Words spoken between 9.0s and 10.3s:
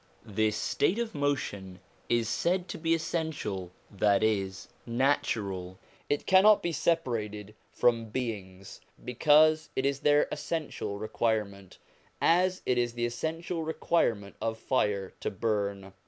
because it is their